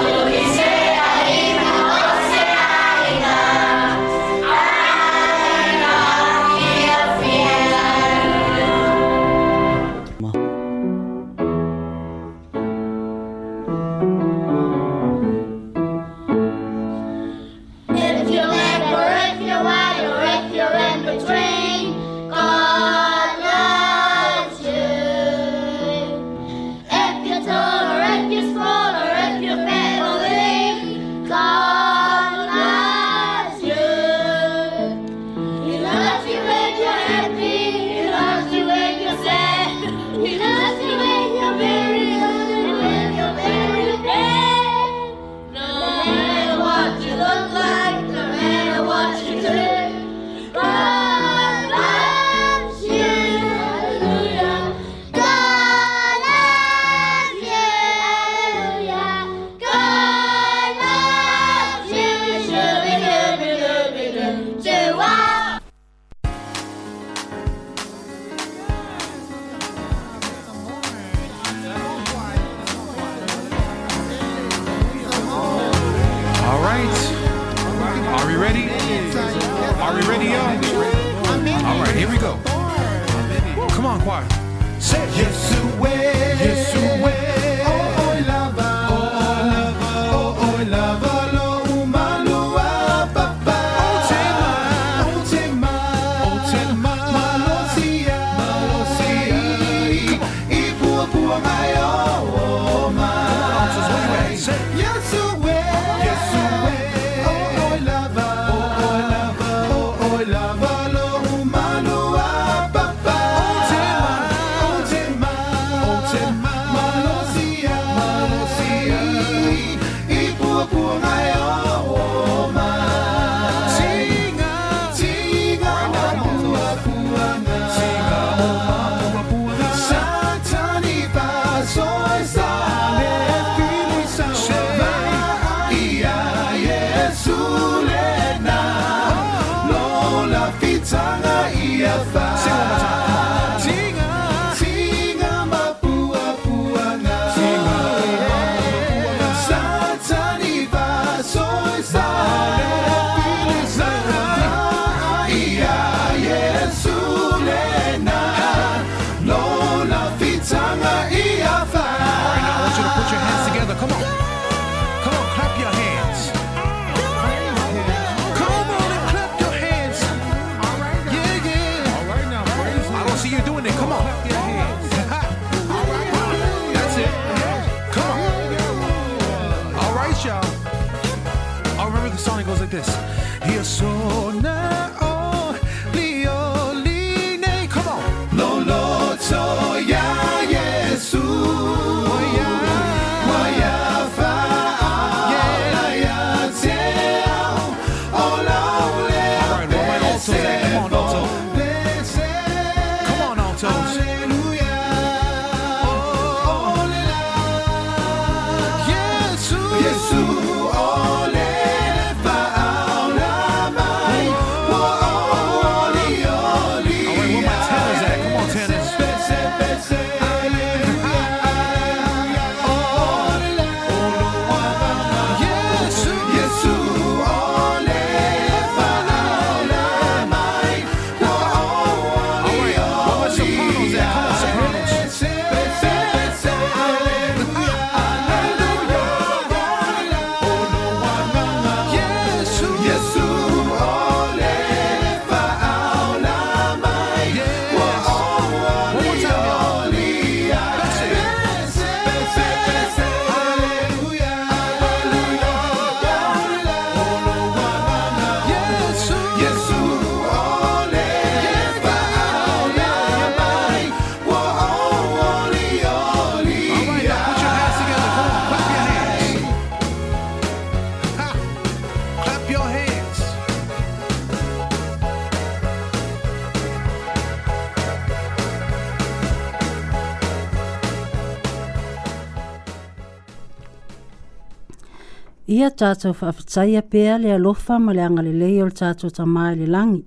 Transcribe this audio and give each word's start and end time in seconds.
ia 285.59 285.67
tātou 285.75 286.13
whaafetai 286.15 286.77
a 286.79 287.17
le 287.19 287.33
alofa 287.35 287.79
ma 287.83 287.91
le 287.94 288.01
angalelei 288.06 288.61
o 288.61 288.67
le 288.67 288.71
tātou 288.75 289.09
tamai 289.11 289.56
le 289.59 289.67
langi. 289.67 290.06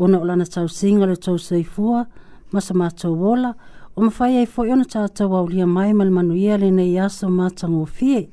Ona 0.00 0.20
o 0.20 0.24
lana 0.24 0.44
tau 0.48 0.68
singa 0.72 1.06
le 1.10 1.16
tau 1.16 1.36
seifua, 1.38 2.06
ma 2.52 2.60
sa 2.60 2.74
wola, 3.10 3.54
o 3.94 4.00
mawhai 4.00 4.38
ai 4.40 4.46
fo 4.46 4.62
ona 4.64 4.84
tātou 4.88 5.34
aulia 5.36 5.66
mai 5.66 5.92
ma 5.92 6.04
le 6.04 6.10
manuia 6.10 6.56
le 6.58 6.70
nei 6.70 6.96
aso 6.98 7.28
mātango 7.28 7.84
fie. 7.86 8.30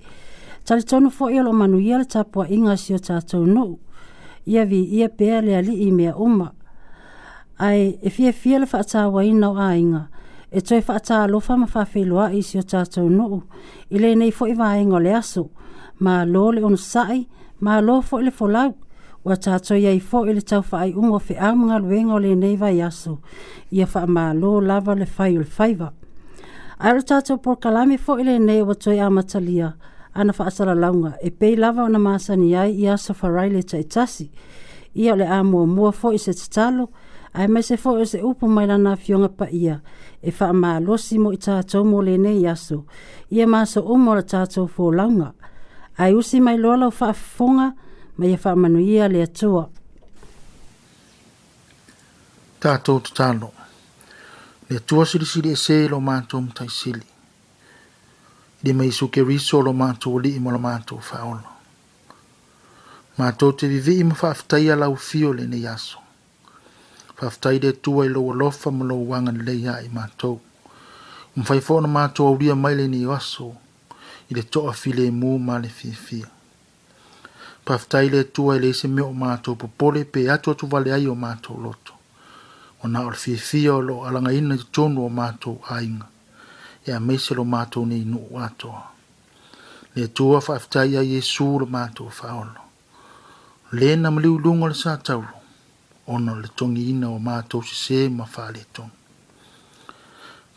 Tali 0.64 0.84
tonu 0.84 1.10
fo 1.12 1.26
o 1.28 1.52
manuia 1.56 1.98
le 2.00 2.06
tāpua 2.06 2.48
inga 2.52 2.78
si 2.78 2.94
o 2.94 2.98
tātou 3.00 3.44
nuu. 3.46 3.80
Ia 4.48 4.64
vi 4.66 4.84
ia 5.00 5.10
pēa 5.10 5.42
le 5.44 5.58
ali 5.60 5.76
i 5.88 5.92
mea 5.92 6.16
uma. 6.16 6.54
Ai 7.60 7.98
e 8.02 8.10
fia 8.10 8.32
fia 8.32 8.60
le 8.60 8.68
wa 9.12 9.24
ina 9.24 9.50
o 9.52 9.56
ainga 9.58 10.06
e 10.52 10.62
toi 10.62 10.80
whaata 10.80 11.24
alofa 11.26 11.58
ma 11.58 11.66
whawhiloa 11.68 12.30
isi 12.32 12.60
o 12.60 12.62
tātou 12.64 13.10
nuu, 13.12 13.42
i 13.92 14.00
le 14.00 14.14
nei 14.16 14.32
fo 14.32 14.46
i 14.48 14.54
vaenga 14.56 15.02
le 15.04 15.12
aso, 15.12 15.50
ma 16.00 16.26
lo 16.26 16.52
le 16.52 16.62
on 16.64 16.78
sai 16.78 17.28
ma 17.66 17.82
lo 17.82 18.02
fo 18.02 18.18
le 18.22 18.32
fo 18.32 18.48
la 18.48 18.72
wa 19.26 19.36
cha 19.36 19.60
cho 19.60 19.76
ye 19.76 20.00
fo 20.00 20.24
le 20.26 20.42
cha 20.42 20.62
fa 20.62 20.78
ai 20.86 20.94
un 20.96 21.12
ofe 21.12 21.36
am 21.40 21.68
ngal 21.68 21.84
wen 21.86 22.12
ole 22.12 22.36
nei 22.36 22.56
va 22.56 22.70
yasu 22.72 23.18
ye 23.72 23.86
fa 23.86 24.06
ma 24.06 24.34
lo 24.34 24.60
lava 24.62 24.94
le 25.00 25.06
fa 25.06 25.26
yul 25.30 25.46
fa 25.46 25.66
va 25.74 25.90
ar 26.80 26.98
cha 27.08 27.22
cho 27.22 27.38
por 27.38 27.58
kalami 27.60 27.98
fo 27.98 28.14
le 28.16 28.38
nei 28.40 28.62
wa 28.62 28.74
cho 28.76 28.92
ya 28.92 29.10
ma 29.10 29.22
chalia 29.24 29.74
ana 30.14 30.34
fa 30.34 30.46
asala 30.48 30.76
launga 30.76 31.14
e 31.22 31.30
pe 31.32 31.56
lava 31.56 31.90
na 31.90 31.98
ma 32.00 32.14
sa 32.24 32.34
ni 32.36 32.56
ai 32.56 32.82
ya 32.84 32.96
sa 32.98 33.14
fa 33.14 33.28
rai 33.28 33.50
le 33.50 33.62
cha 33.70 33.78
tasi 33.94 34.30
ye 34.94 35.12
le 35.20 35.26
amo 35.28 35.66
mo 35.66 35.92
fo 35.92 36.12
i 36.14 36.20
se 36.20 36.34
tsalo 36.34 36.90
ai 37.34 37.48
mai 37.50 37.64
se 37.68 37.76
fo 37.78 37.98
i 38.02 38.06
se 38.06 38.18
upo 38.22 38.46
mai 38.56 38.66
lana 38.70 38.96
fionga 39.04 39.28
pa 39.38 39.46
ia 39.66 39.76
e 40.22 40.30
fa 40.38 40.48
ma 40.62 40.72
si 41.04 41.16
mo 41.24 41.30
i 41.34 41.38
cha 41.44 41.56
cho 41.70 41.80
mo 41.90 41.98
le 42.08 42.16
nei 42.24 42.38
yasu 42.46 42.78
ye 43.36 43.44
ma 43.52 43.60
so 43.72 43.80
umor 43.94 44.22
cha 44.30 44.46
cho 44.54 44.62
fo 44.74 44.86
launga 44.98 45.30
ae 45.98 46.14
usi 46.14 46.40
mai 46.46 46.58
loa 46.62 46.78
lau 46.80 46.92
faafofoga 46.94 47.66
ma 48.18 48.26
ia 48.28 48.38
faamanuia 48.38 49.08
le 49.08 49.24
atua 49.24 49.70
tatou 52.60 53.00
tatalo 53.00 53.50
le 54.70 54.78
atua 54.78 55.06
silisili 55.06 55.52
ese 55.52 55.88
lo 55.88 56.00
matou 56.00 56.42
mataisili 56.42 57.02
i 58.62 58.68
le 58.68 58.74
maisu 58.74 59.08
keriso 59.08 59.62
lo 59.62 59.74
matou 59.74 60.20
alii 60.20 60.40
ma 60.40 60.52
lo 60.54 60.60
matou 60.60 61.00
fa'aola 61.02 61.50
matou 63.18 63.52
te 63.52 63.68
vivii 63.68 64.04
ma 64.04 64.16
faafetaia 64.16 64.76
laufio 64.76 65.34
lenei 65.34 65.66
aso 65.68 65.98
faafetai 67.18 67.60
le 67.60 67.70
atua 67.74 68.06
i 68.06 68.10
lou 68.10 68.32
alofa 68.34 68.70
ma 68.72 68.86
lou 68.86 69.02
uaga 69.10 69.32
lelei 69.32 69.66
i 69.86 69.90
matou 69.90 70.38
mafai 71.36 71.58
fai 71.62 71.68
foʻona 71.68 71.90
matou 71.90 72.28
aulia 72.28 72.56
mai 72.56 72.76
lenei 72.76 73.10
aso 73.18 73.50
i 74.30 74.36
le 74.36 74.44
toʻafi 74.44 74.92
lemū 74.98 75.38
ma 75.40 75.56
le 75.64 75.70
fiafia 75.78 76.28
paftai 77.66 78.10
le 78.10 78.20
atua 78.26 78.56
i 78.58 78.62
le 78.64 78.70
ise 78.76 78.88
mea 78.96 79.06
o 79.06 79.14
matou 79.24 79.56
popole 79.62 80.02
pe 80.06 80.22
atu 80.36 80.52
atu 80.52 80.68
vale 80.74 80.90
ai 80.94 81.08
o 81.14 81.16
matou 81.24 81.58
loto 81.64 81.94
ona 82.84 83.06
o 83.08 83.12
le 83.14 83.20
fiafia 83.24 83.74
o 83.80 83.82
loo 83.88 84.04
alagaina 84.08 84.56
i 84.56 84.62
totonu 84.64 85.06
o 85.08 85.10
matou 85.20 85.56
aiga 85.76 86.08
ia 86.88 87.00
mese 87.08 87.36
lo 87.40 87.46
matou 87.54 87.86
nei 87.90 88.04
nuu 88.12 88.40
atoa 88.48 88.84
le 89.96 90.04
atua 90.10 90.42
faafetai 90.48 90.92
ai 91.00 91.10
iesu 91.16 91.48
lo 91.62 91.66
matou 91.76 92.10
faaolo 92.20 92.62
lē 93.80 93.90
na 94.02 94.10
maliuluga 94.16 94.66
o 94.66 94.72
le 94.72 94.76
sa 94.84 94.98
taulu 95.08 95.34
ona 96.14 96.32
o 96.34 96.40
le 96.44 96.48
togiina 96.58 97.08
o 97.18 97.20
matou 97.30 97.64
sesē 97.70 98.00
ma 98.18 98.26
faaletonu 98.36 98.92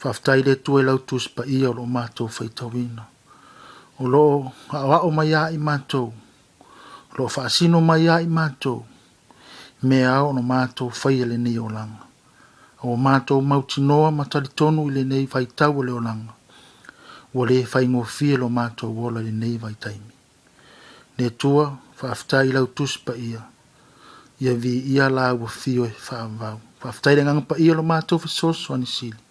faafetai 0.01 0.41
le 0.47 0.53
atua 0.59 0.81
i 0.81 0.85
lautusi 0.89 1.29
paia 1.37 1.71
o 1.71 1.77
loo 1.79 1.87
matou 1.97 2.29
faitauina 2.39 3.05
o 4.01 4.07
lo 4.15 4.25
aʻoaʻo 4.79 5.09
mai 5.17 5.31
ai 5.45 5.57
matou 5.69 6.09
o 7.11 7.13
loo 7.17 7.29
faasino 7.37 7.79
mai 7.89 8.05
ai 8.15 8.27
matou 8.41 8.81
mea 9.89 10.15
ona 10.29 10.43
matou 10.53 10.89
faia 11.01 11.25
e 11.27 11.31
lenei 11.31 11.59
olaga 11.67 12.01
ua 12.83 12.97
matou 13.07 13.41
mautinoa 13.51 14.09
ma 14.19 14.25
talitonu 14.33 14.81
i 14.89 14.95
lenei 14.97 15.25
faitau 15.33 15.73
o 15.79 15.83
le 15.87 15.93
olaga 16.01 16.33
ua 17.35 17.43
lē 17.49 17.57
faigofie 17.73 18.35
lo 18.43 18.47
matou 18.59 18.91
ola 19.07 19.21
lenei 19.27 19.55
vaitaimi 19.65 20.13
le 21.19 21.27
tua 21.41 21.65
faafetai 21.99 22.47
lau 22.57 22.67
tusi 22.77 22.99
paia 23.07 23.41
ia 24.43 24.53
viia 24.63 25.07
la 25.17 25.27
ua 25.39 25.49
fio 25.61 25.83
e 25.91 25.93
faavau 26.07 26.57
faafetai 26.81 27.15
legaga 27.19 27.43
paia 27.51 27.73
lo 27.79 27.83
matou 27.93 28.19
fesoso 28.25 28.69
anisili 28.75 29.23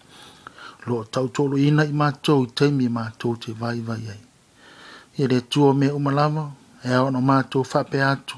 loo 0.88 1.04
tautoloina 1.14 1.82
i 1.92 1.94
matou 2.02 2.40
i 2.46 2.50
taimi 2.58 2.86
e 2.90 2.96
matou 3.00 3.34
te 3.42 3.50
vaivai 3.62 4.06
ai 4.14 4.22
e 5.20 5.28
le 5.28 5.42
tua 5.52 5.70
me 5.74 5.88
umalama 6.00 6.46
e 6.84 6.94
au 7.00 7.08
na 7.14 7.20
mātou 7.30 7.62
whape 7.74 8.00
atu 8.14 8.38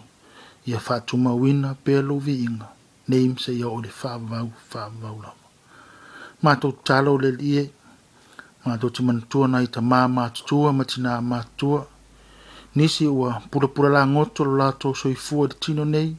i 0.70 0.74
a 0.74 0.80
whātu 0.86 1.18
mawina 1.24 1.76
pēlo 1.86 2.16
vi 2.28 2.34
inga 2.46 2.70
ne 3.10 3.20
imse 3.26 3.54
i 3.54 3.62
au 3.68 3.78
le 3.84 3.90
whāvau 4.00 4.50
whāvau 4.74 5.18
lama. 5.26 5.48
Mātou 6.46 6.74
talo 6.90 7.14
le 7.22 7.30
li 7.38 7.52
e, 7.62 7.64
mātou 8.66 8.90
te 8.90 9.06
manatua 9.06 9.48
na 9.54 9.62
i 9.62 9.68
ta 9.70 9.82
mā 9.92 10.00
mātutua 10.16 10.72
ma 10.74 10.86
tina 10.94 11.20
mātua, 11.22 11.84
nisi 12.82 13.06
ua 13.06 13.36
pura 13.52 13.68
pura 13.70 13.94
la 13.94 14.02
ngoto 14.14 14.48
lo 14.50 14.58
lātou 14.64 14.98
soi 14.98 15.14
fua 15.14 15.52
di 15.54 15.60
tino 15.66 15.86
nei, 15.86 16.10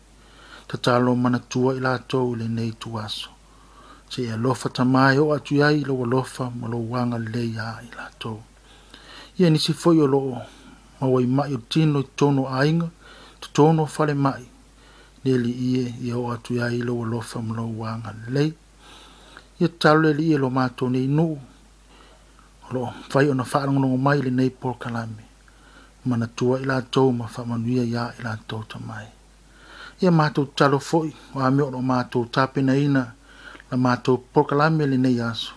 ta 0.71 0.79
talo 0.79 1.17
manatua 1.17 1.75
i 1.75 1.83
lātou 1.83 2.37
le 2.39 2.47
nei 2.47 2.71
tu 2.79 2.95
aso. 3.03 3.35
Se 4.11 4.23
e 4.31 4.39
lofa 4.39 4.71
ta 4.71 4.85
mai 4.87 5.19
o 5.19 5.33
atu 5.35 5.59
iai 5.59 5.83
lo 5.91 5.99
lofa 6.07 6.51
ma 6.55 6.71
lo 6.71 6.85
wanga 6.95 7.19
le 7.19 7.47
ia 7.51 7.69
i 7.83 7.91
lātou. 7.99 8.39
Ia 9.41 9.49
nisi 9.51 9.73
foi 9.73 9.97
o 10.05 10.07
loo, 10.07 10.37
ma 11.03 11.09
wai 11.11 11.27
mai 11.27 11.51
o 11.55 11.59
tino 11.71 11.99
i 12.01 12.07
tono 12.19 12.43
a 12.47 12.65
inga, 12.71 12.89
to 13.41 13.47
tono 13.57 13.83
fale 13.95 14.15
mai. 14.15 14.43
Neli 15.23 15.51
ie 15.71 15.85
i 16.07 16.11
au 16.17 16.25
atu 16.35 16.51
ia 16.59 16.67
ilo 16.79 16.93
wa 17.01 17.07
lofa 17.13 17.39
mlo 17.47 17.65
wanga 17.81 18.11
lei. 18.35 18.51
Ia 19.61 19.69
talo 19.81 20.09
li 20.19 20.25
ie 20.31 20.39
lo 20.43 20.49
mato 20.59 20.85
nei 20.95 21.07
nuu. 21.19 21.35
Lo, 22.73 22.83
fai 23.11 23.27
o 23.29 23.35
na 23.39 23.43
whaarangonongo 23.51 23.97
mai 24.07 24.19
li 24.25 24.31
nei 24.39 24.51
por 24.61 24.75
kalame. 24.83 25.25
Mana 26.09 26.27
tua 26.37 26.55
ila 26.63 26.77
tau 26.93 27.09
ma 27.19 27.27
whamanuia 27.35 27.85
ia 27.93 28.05
ila 28.19 28.33
tau 28.49 28.63
tamai. 28.71 29.07
Ia 30.03 30.11
mato 30.21 30.41
talo 30.59 30.79
foi, 30.89 31.09
o 31.35 31.39
ame 31.47 31.63
o 31.63 31.69
lo 31.75 31.81
mato 31.93 32.19
tapena 32.35 32.75
ina, 32.87 33.05
la 33.71 33.77
mato 33.87 34.11
por 34.33 34.45
kalame 34.51 34.83
li 34.93 34.99
nei 35.05 35.19
aso. 35.31 35.53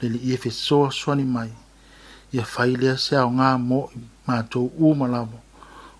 Li 0.00 0.06
li 0.12 0.18
ie 0.30 0.36
fe 0.42 0.50
soa 0.64 1.14
ni 1.18 1.24
mai. 1.36 1.50
Ia 2.36 2.44
fai 2.54 2.70
lea 2.80 2.96
se 3.04 3.12
ao 3.16 3.30
ngā 3.38 3.48
moi 3.70 3.86
matou 4.28 4.68
uma 4.76 5.06
lava 5.08 5.38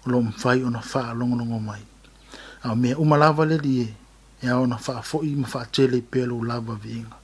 o 0.04 0.10
loo 0.10 0.22
mafai 0.22 0.62
ona 0.62 0.80
faalogologo 0.82 1.58
mai 1.68 1.80
ao 2.62 2.76
mea 2.76 2.94
uma 3.02 3.16
lava 3.16 3.42
le 3.50 3.56
lie 3.66 3.88
e 4.42 4.46
ao 4.48 4.66
na 4.68 4.76
faafoʻi 4.84 5.30
ma 5.40 5.46
faatele 5.52 5.96
i 6.02 6.08
pea 6.10 6.26
lou 6.30 6.44
lava 6.50 6.74
viiga 6.82 7.16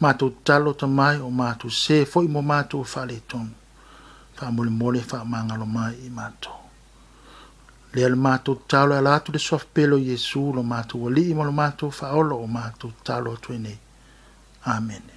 matou 0.00 0.30
talo 0.46 0.70
tamae 0.80 1.18
o 1.28 1.30
matou 1.40 1.70
sē 1.82 1.96
foʻi 2.12 2.28
mo 2.34 2.40
matou 2.50 2.82
e 2.84 2.90
faaletonu 2.92 3.52
faamolemole 4.36 5.00
faamagalo 5.10 5.66
mai 5.76 5.94
i 6.06 6.10
matou 6.18 6.60
lea 7.94 8.08
le 8.12 8.16
matou 8.26 8.54
tatalo 8.60 8.92
e 8.94 8.98
ala 9.00 9.10
atu 9.16 9.28
le 9.34 9.38
soafapele 9.46 9.94
o 9.98 10.02
iesu 10.06 10.42
lo 10.56 10.62
matou 10.72 11.04
alii 11.08 11.34
ma 11.38 11.42
lo 11.48 11.52
matou 11.62 11.90
faaolo 11.98 12.34
o 12.44 12.46
matou 12.56 12.88
tatalo 12.94 13.28
atu 13.36 13.48
e 13.56 13.58
nei 13.64 13.78
amene 14.74 15.13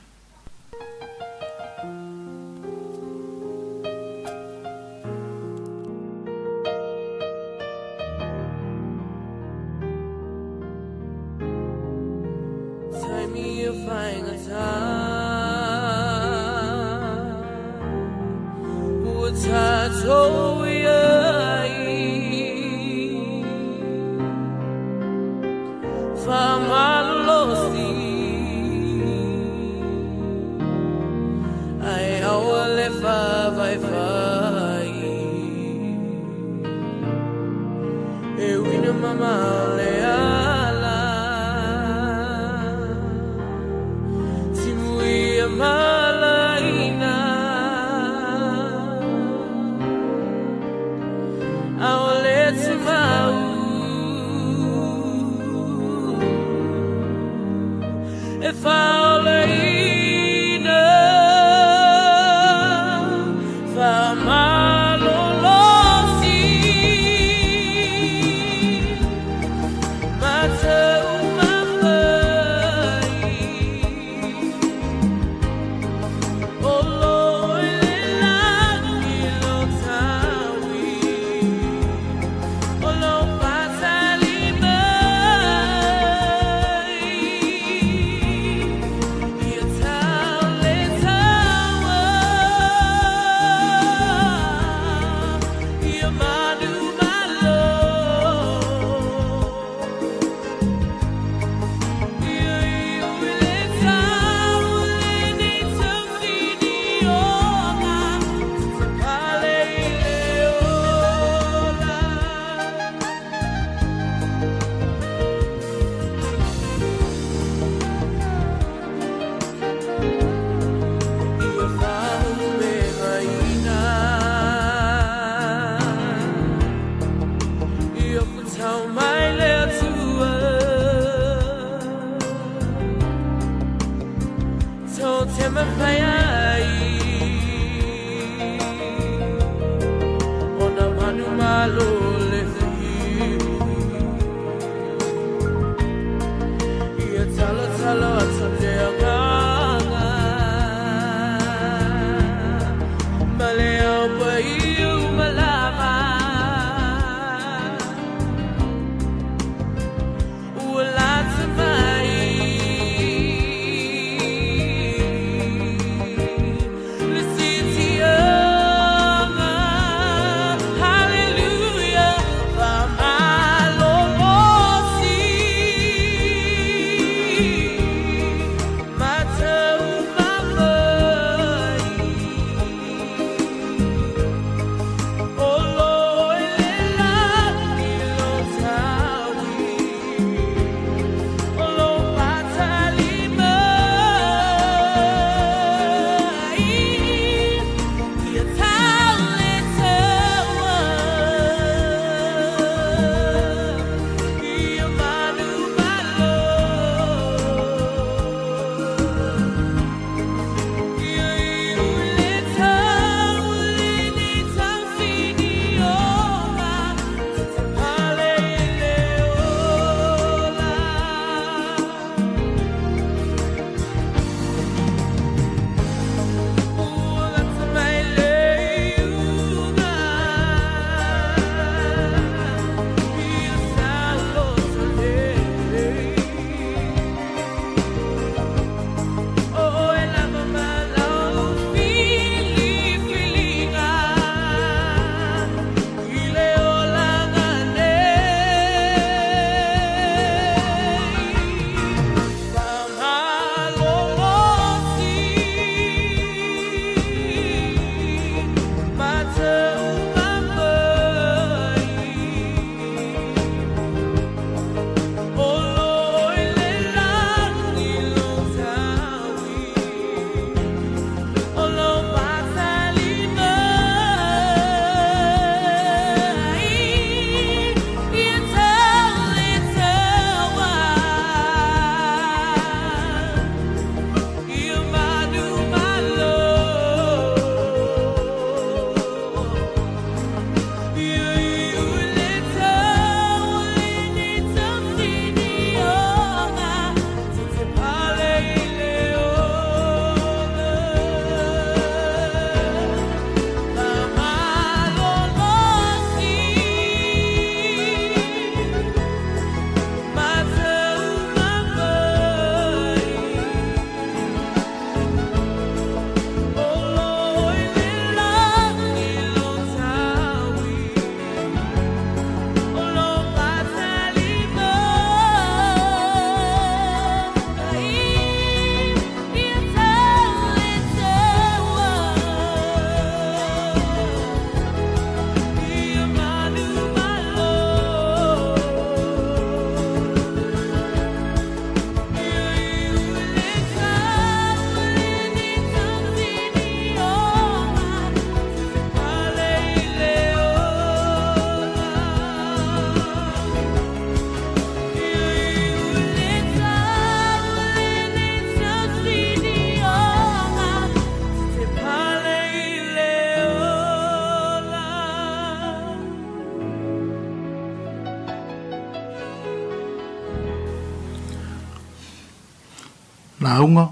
taunga, 373.68 373.90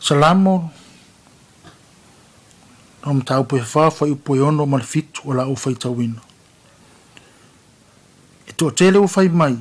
salamo, 0.00 0.70
nam 3.04 3.20
tau 3.24 3.42
pe 3.44 3.58
fa 3.64 3.88
fa 3.90 4.06
i 4.08 4.14
po 4.14 4.32
yono 4.36 4.64
mal 4.66 4.82
fit 4.82 5.10
wala 5.24 5.44
o 5.48 5.54
fai 5.56 5.74
tawin. 5.74 6.14
E 8.48 8.52
to 8.58 8.70
tele 8.70 8.98
o 9.00 9.06
fai 9.08 9.28
mai, 9.28 9.56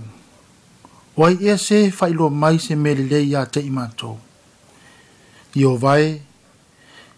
wai 1.15 1.36
e 1.39 1.53
se 1.58 1.77
fai 1.98 2.12
lo 2.12 2.29
mai 2.29 2.56
se 2.60 2.75
mele 2.75 3.06
ya 3.34 3.46
te 3.46 3.60
imato. 3.60 4.18
I 5.56 5.65
o 5.65 5.75
vai, 5.77 6.20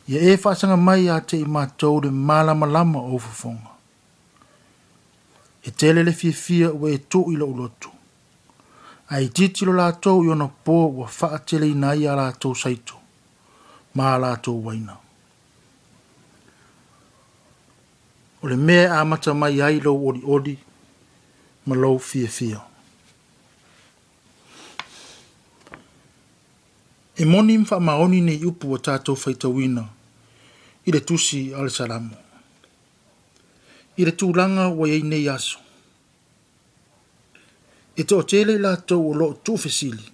e 0.07 0.13
i 0.15 0.31
e 0.33 0.37
fa 0.37 0.53
sanga 0.55 0.77
mai 0.77 1.01
ya 1.07 1.19
te 1.21 1.35
imato 1.37 1.99
de 2.03 2.09
mala 2.09 2.53
malama 2.61 2.99
o 3.01 3.17
fufonga. 3.17 3.69
E 5.63 5.69
tele 5.71 6.03
le 6.03 6.11
fia 6.11 6.33
fia 6.33 6.69
o 6.71 6.87
e 6.89 6.97
to 7.11 7.19
ilo 7.33 7.45
ulotu. 7.45 7.89
lotu 7.89 8.00
ai 9.11 9.27
titilo 9.27 9.73
latou 9.73 10.23
i 10.25 10.29
ona 10.31 10.47
po 10.47 10.87
ua 10.87 11.07
faateleina 11.07 11.89
ai 11.91 12.07
a 12.07 12.15
latou 12.15 12.55
saito 12.55 12.95
ma 13.95 14.15
latou 14.17 14.65
waina 14.65 14.95
o 18.41 18.47
le 18.47 18.55
mea 18.55 18.83
e 18.83 18.93
amata 18.97 19.33
mai 19.33 19.59
ai 19.61 19.81
lou 19.83 19.99
oliʻoli 20.09 20.55
ma 21.65 21.75
lou 21.75 21.99
fiafia 21.99 22.61
e 27.17 27.25
moni 27.25 27.57
ma 27.57 27.65
faamaoni 27.65 28.21
nei 28.21 28.45
upu 28.47 28.71
o 28.73 28.77
tatou 28.77 29.15
faitauina 29.19 29.83
i 30.87 30.91
le 30.91 31.01
tusi 31.07 31.41
a 31.55 31.59
le 31.67 31.69
salamo 31.69 32.15
i 33.99 34.05
le 34.05 34.11
tulaga 34.15 34.69
ua 34.71 34.87
iai 34.87 35.01
nei 35.03 35.27
e 37.97 38.03
tō 38.05 38.23
tele 38.27 38.57
la 38.59 38.75
tō 38.77 38.95
o 39.09 39.13
lo 39.17 39.29
tō 39.45 39.57
fesili. 39.59 40.05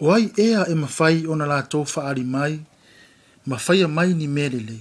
O 0.00 0.12
ai 0.12 0.30
ea 0.36 0.66
e 0.68 0.74
mawhai 0.74 1.26
o 1.26 1.34
na 1.36 1.46
la 1.46 1.62
tō 1.74 1.84
whaari 1.92 2.24
mai, 2.24 2.54
mawhai 3.46 3.82
a 3.84 3.88
mai 3.88 4.14
ni 4.14 4.26
mele 4.28 4.80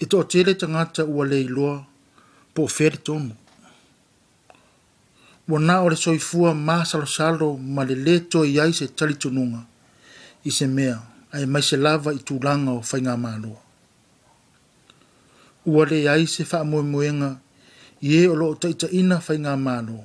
E 0.00 0.06
tō 0.06 0.24
tele 0.32 0.54
tangata 0.54 1.04
ua 1.04 1.26
lei 1.26 1.44
loa, 1.44 1.86
po 2.54 2.62
where 2.66 2.96
tōmu. 2.96 3.34
Wa 5.48 5.58
nā 5.60 5.82
ore 5.84 5.96
soifua 5.96 6.54
mā 6.54 6.84
salo 6.86 7.06
salo 7.06 7.56
ma 7.58 7.82
le 7.84 7.94
le 7.94 8.20
tō 8.20 8.44
i 8.48 8.58
aise 8.60 8.88
talitununga, 8.96 9.66
i 10.44 10.50
se 10.50 10.66
mea, 10.66 10.96
ai 11.32 11.44
mai 11.46 11.62
se 11.62 11.76
lava 11.76 12.12
i 12.14 12.18
tūranga 12.18 12.72
o 12.72 12.80
whainga 12.80 13.16
mālua 13.16 13.60
ua 15.66 15.86
le 15.86 16.08
ai 16.10 16.26
se 16.34 16.44
faamoemoega 16.50 17.30
i 18.00 18.10
ē 18.20 18.30
o 18.32 18.34
loo 18.40 18.54
taʻitaʻina 18.62 19.16
faigā 19.26 19.52
mano 19.66 19.98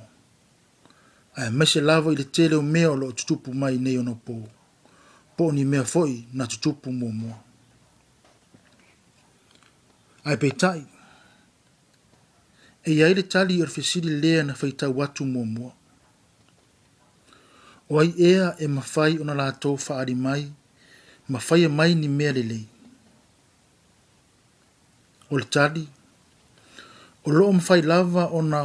Ai 1.40 1.50
mai 1.56 1.66
se 1.72 1.80
lava 1.88 2.10
i 2.12 2.16
le 2.20 2.24
tele 2.34 2.56
o 2.56 2.62
mea 2.62 2.88
o 2.90 2.96
loo 3.00 3.12
tutupu 3.18 3.50
mai 3.60 3.76
nei 3.84 3.96
ono 3.98 4.14
pō 4.26 4.36
po 5.36 5.44
ni 5.54 5.64
mea 5.64 5.82
foʻi 5.92 6.16
na 6.36 6.44
tutupu 6.50 6.88
Ai 10.28 10.34
ae 10.36 10.50
tai. 10.62 10.80
e 12.84 12.90
iai 12.98 13.14
le 13.18 13.22
tali 13.22 13.54
i 13.56 13.62
o 13.62 13.64
le 13.66 13.70
fesili 13.76 14.12
lea 14.22 14.42
na 14.44 14.54
faitau 14.54 15.02
atu 15.04 15.24
muamua 15.24 15.72
o 17.90 17.94
ai 18.00 18.10
ea 18.28 18.56
e 18.58 18.66
mafai 18.66 19.18
ona 19.20 19.34
latou 19.34 19.76
faaali 19.78 20.14
mai 20.14 20.52
mafaia 21.28 21.66
e 21.66 21.68
mai 21.68 21.94
ni 21.94 22.08
mea 22.08 22.32
lelei 22.32 22.64
o 25.30 25.36
le 25.38 25.44
tali 25.54 25.82
o 27.26 27.28
loo 27.36 27.52
fai 27.66 27.80
lava 27.92 28.24
ona 28.38 28.60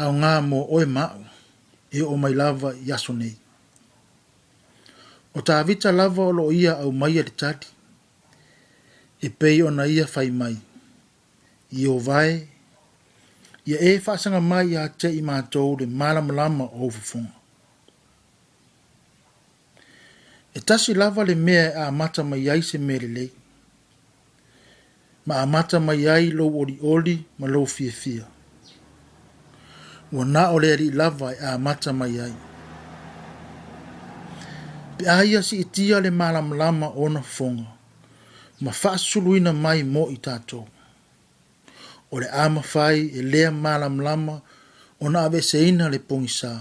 aogā 0.00 0.30
mo 0.48 0.58
oe 0.74 0.86
maʻu 0.96 1.20
e 1.98 2.00
o 2.02 2.14
mai 2.22 2.34
lava 2.40 2.70
i 2.86 2.90
aso 2.96 3.12
nei 3.20 3.34
o 5.36 5.40
tavita 5.48 5.88
lava 6.00 6.22
o 6.30 6.32
loo 6.38 6.50
ia 6.60 6.72
aumaia 6.84 7.22
le 7.28 7.32
tali 7.40 7.66
e 9.26 9.28
pei 9.38 9.58
ona 9.68 9.82
ia 9.96 10.06
fai 10.14 10.28
mai 10.40 10.56
i 11.78 11.82
o 11.94 11.98
vae 12.08 12.32
ia 13.68 13.78
e 13.88 14.00
faasaga 14.04 14.40
mai 14.50 14.66
iā 14.72 14.82
teʻi 15.00 15.20
matou 15.30 15.70
le 15.80 15.86
malamalama 16.00 16.64
o 16.78 16.86
ufofoga 16.88 17.34
e 20.56 20.60
tasi 20.68 20.90
lava 21.00 21.20
le 21.28 21.34
mea 21.46 21.66
a 21.80 21.82
amata 21.90 22.20
mai 22.30 22.44
ai 22.52 22.62
se 22.70 22.78
mea 22.88 23.00
ma 25.26 25.36
amata 25.42 25.76
mai 25.86 26.00
ai 26.14 26.26
lou 26.38 26.50
oliʻoli 26.62 27.16
ma 27.38 27.46
lou 27.46 27.66
fiafia 27.66 28.24
ua 30.12 30.24
na 30.24 30.42
o 30.54 30.58
le 30.62 30.68
alii 30.74 30.90
lava 31.00 31.28
e 31.34 31.38
amata 31.54 31.90
mai 32.00 32.14
ai 32.26 32.34
pe 34.96 35.02
a 35.16 35.18
ia 35.30 35.40
siʻitia 35.48 35.98
e 35.98 36.04
le 36.06 36.10
malamalama 36.20 36.88
ona 37.04 37.22
fonga, 37.36 37.68
ma 38.64 38.70
faasusuluina 38.80 39.52
mai 39.64 39.80
mo 39.94 40.02
i 40.16 40.18
tatou 40.26 40.64
o 42.14 42.16
le 42.22 42.28
a 42.42 42.44
mafai 42.54 42.98
e 43.18 43.22
lea 43.32 43.50
malamalama 43.64 44.34
ona 45.04 45.18
aveeseina 45.26 45.84
le 45.92 45.98
pogisā 46.08 46.52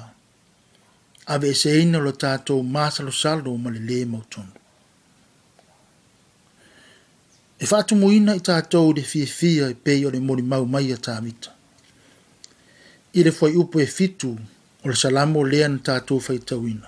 aveeseina 1.33 1.97
lo 2.05 2.11
tatou 2.23 2.59
masalosalo 2.75 3.51
ma 3.63 3.69
le 3.75 3.81
lē 3.89 3.99
mautono 4.13 4.54
e 7.65 7.67
faatumuina 7.67 8.35
i 8.35 8.39
tatou 8.39 8.93
le 8.93 9.01
fiafia 9.01 9.67
e 9.69 9.73
pei 9.73 10.05
o 10.05 10.11
le 10.13 10.19
moli 10.19 10.41
mau 10.43 10.65
mai 10.65 10.93
a 10.93 10.97
tamita 10.97 11.49
i 13.17 13.23
le 13.25 13.31
fuai 13.31 13.55
upu 13.61 13.79
e 13.79 13.85
fitu 13.85 14.29
o 14.83 14.87
le 14.89 14.95
salamo 14.95 15.43
lea 15.47 15.67
na 15.67 15.77
tatou 15.79 16.19
faitauina 16.19 16.87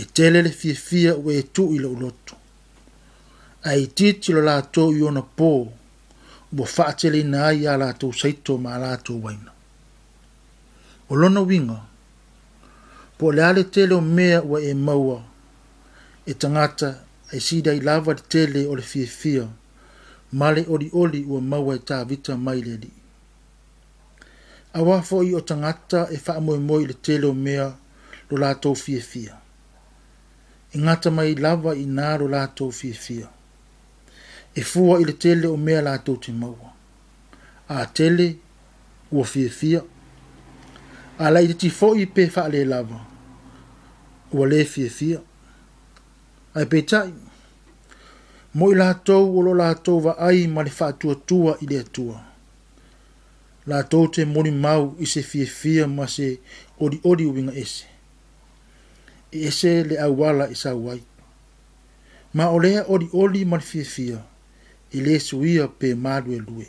e 0.00 0.04
tele 0.04 0.42
le 0.42 0.50
fiafia 0.50 1.16
ua 1.16 1.34
e 1.34 1.42
tuu 1.42 1.74
i 1.76 1.78
lou 1.84 1.96
lotu 2.00 2.34
ae 3.68 3.86
titi 3.86 4.32
lo 4.32 4.40
latou 4.48 4.96
i 4.96 5.02
ona 5.02 5.20
pō 5.20 5.52
ua 6.58 6.66
faateleina 6.76 7.46
ai 7.48 7.66
a 7.66 7.76
latou 7.76 8.12
saito 8.12 8.56
ma 8.58 8.70
a 8.74 8.78
latou 8.84 9.28
aina 9.28 9.52
o 11.10 11.14
lona 11.16 11.40
uiga 11.42 11.78
po 13.18 13.32
le 13.32 13.44
a 13.44 13.52
tele 13.64 13.94
o 13.94 14.00
mea 14.00 14.42
ua 14.42 14.60
e 14.62 14.74
maua 14.74 15.20
e 16.26 16.34
tagata 16.34 16.88
ai 17.32 17.40
sida 17.40 17.72
i 17.74 17.80
lava 17.80 18.14
te 18.14 18.22
tele 18.28 18.66
o 18.68 18.72
e 18.72 18.76
le 18.76 18.82
fiafia 18.82 19.44
ma 20.38 20.46
le 20.54 20.62
olioli 20.72 21.24
ua 21.24 21.40
maua 21.40 21.74
e 21.74 21.78
tavita 21.88 22.32
mai 22.46 22.60
le 22.64 22.72
ali'i 22.76 22.94
auā 24.78 24.98
fo'i 25.08 25.30
o 25.38 25.40
tagata 25.48 26.00
e 26.16 26.18
fa'amoemoe 26.24 26.82
i 26.84 26.88
le 26.90 26.96
tele 27.06 27.26
o 27.26 27.34
mea 27.46 27.66
lo 28.30 28.36
latou 28.42 28.76
fiafia 28.84 29.34
e 30.74 30.78
gata 30.84 31.08
mai 31.16 31.30
i 31.32 31.36
lava 31.44 31.72
inā 31.84 32.08
lo 32.20 32.26
latou 32.34 32.70
fiafia 32.80 33.28
e 34.60 34.62
fua 34.70 34.94
i 35.00 35.04
le 35.08 35.14
tele 35.24 35.46
o 35.54 35.56
mea 35.66 35.80
latou 35.88 36.16
te 36.24 36.30
maua 36.32 36.70
a 37.68 37.78
tele 37.98 38.26
ua 39.14 39.24
fiafia 39.32 39.80
a 41.24 41.32
la'i 41.32 41.46
te 41.50 41.54
tifo'i 41.62 42.04
pe 42.14 42.22
fa'alē 42.34 42.62
lava 42.74 42.98
ua 44.36 44.44
lē 44.52 44.60
fiafia 44.74 45.18
ai 46.54 46.66
pe 46.66 46.82
tai 46.82 47.12
mo 48.54 48.68
i 48.70 48.74
latou 48.76 49.24
o 49.38 49.42
lo 49.46 49.52
latou 49.56 50.00
vaai 50.04 50.46
ma 50.46 50.62
le 50.66 50.70
faatuatua 50.78 51.56
i 51.64 51.66
le 51.70 51.78
atua 51.80 52.18
latou 53.66 54.08
te 54.12 54.24
moli 54.24 54.50
mau 54.50 54.94
i 54.98 55.06
se 55.06 55.22
fiafia 55.22 55.86
ma 55.86 56.06
se 56.08 56.38
oliʻoli 56.80 57.24
uiga 57.30 57.52
ese 57.54 57.84
e 59.32 59.38
ese 59.48 59.70
le 59.88 59.96
auala 60.06 60.48
i 60.50 60.54
sau 60.56 60.90
ai 60.92 61.02
ma 62.34 62.50
o 62.50 62.58
lea 62.58 62.84
oliʻoli 62.84 63.44
ma 63.48 63.56
le 63.56 63.62
fiafia 63.70 64.18
i 64.92 64.98
lē 65.00 65.18
suia 65.20 65.68
pe 65.68 65.94
malue 65.94 66.66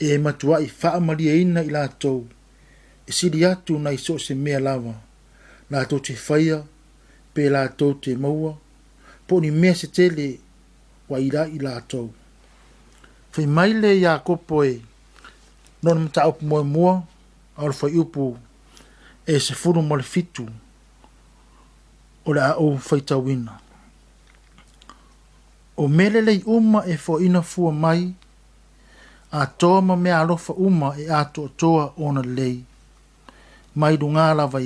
e 0.00 0.06
matuaʻi 0.18 0.66
faamalieina 0.80 1.60
i 1.68 1.70
latou 1.70 2.26
e 3.08 3.12
sili 3.12 3.44
atu 3.44 3.78
nai 3.78 3.98
so 3.98 4.14
o 4.14 4.18
se 4.24 4.34
mea 4.34 4.60
lava 4.60 4.94
latou 5.70 6.00
te 6.00 6.14
faia 6.14 6.58
pe 7.34 7.48
lātou 7.48 7.96
te 8.02 8.14
maua, 8.16 8.52
po 9.26 9.40
ni 9.40 9.50
mea 9.50 9.74
se 9.78 9.88
tele 9.88 10.26
wa 11.08 11.20
ira 11.20 11.46
i 11.48 11.58
lātou. 11.62 12.10
Whai 13.34 13.46
mai 13.48 13.72
le 13.72 13.92
ia 13.98 14.18
kopo 14.26 14.62
e, 14.68 14.74
nona 15.82 16.04
mta 16.06 16.26
upu 16.30 16.44
moe 16.46 16.62
mo 16.68 16.88
aura 17.56 17.76
whai 17.80 17.96
upu 18.04 18.26
e 19.26 19.38
se 19.40 19.54
furu 19.56 19.80
mole 19.82 20.02
fitu, 20.04 20.44
o 22.26 22.32
le 22.32 22.42
a 22.44 22.52
o 22.60 22.68
whaitawina. 22.76 23.58
O 25.76 25.88
mele 25.88 26.20
lei 26.20 26.42
uma 26.46 26.84
e 26.86 26.96
fo 27.00 27.20
ina 27.20 27.42
fua 27.42 27.72
mai, 27.72 28.12
a 29.32 29.46
toa 29.46 29.80
ma 29.82 29.96
mea 29.96 30.20
alofa 30.20 30.52
uma 30.52 30.92
e 30.98 31.08
ato 31.08 31.48
toa 31.56 31.92
ona 31.96 32.20
lei, 32.20 32.58
mai 33.74 33.96
du 33.96 34.10
ngā 34.12 34.34
lava 34.36 34.60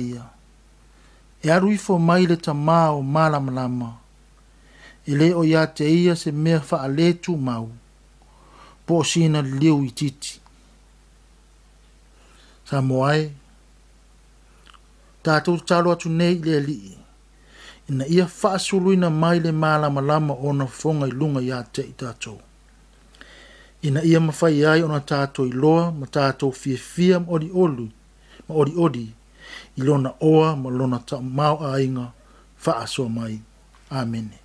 e 1.43 1.51
aru 1.51 1.71
ifo 1.71 1.99
mai 1.99 2.25
le 2.27 2.35
tamā 2.35 2.79
o 2.97 3.01
malamalama 3.01 3.91
e 5.07 5.11
lē 5.19 5.29
o 5.37 5.43
ia 5.45 5.65
te 5.67 5.85
ia 5.89 6.15
se 6.15 6.31
mea 6.31 6.59
faalē 6.69 7.13
tumau 7.21 7.69
po 8.85 8.99
o 9.01 9.03
sina 9.03 9.41
liliu 9.41 9.81
i 9.85 9.91
titi 9.91 10.39
sa 12.69 12.81
mo 12.81 13.05
ae 13.07 13.31
tatou 15.23 15.57
tatalo 15.57 15.91
atu 15.91 16.09
nei 16.09 16.33
i 16.37 16.43
le 16.45 16.57
alii 16.57 16.97
ina 17.89 18.05
ia 18.15 18.25
faasuluina 18.39 19.09
mai 19.09 19.39
le 19.39 19.51
malamalama 19.51 20.33
ona 20.33 20.67
fonga 20.67 21.07
i 21.07 21.45
ia 21.45 21.61
te 21.63 21.81
teʻi 21.83 21.93
tatou 21.97 22.39
ina 23.81 24.01
ia 24.03 24.19
mafai 24.19 24.65
ai 24.65 24.83
ona 24.83 25.03
i 25.47 25.51
loa 25.53 25.91
ma 25.91 26.05
tatou 26.07 26.51
fiafia 26.51 27.19
ma 27.19 27.27
oliʻoli 27.27 27.87
ma 28.47 28.55
oliʻoli 28.55 28.81
oli 28.85 29.13
i 29.77 29.81
lona 29.87 30.11
oa 30.29 30.49
ma 30.61 30.69
lona 30.77 30.97
tau 31.07 31.21
mau 31.37 31.55
a 31.67 31.69
inga 31.85 32.05
wha 32.63 32.71
aso 32.83 33.03
mai. 33.17 33.33
Amene. 33.99 34.37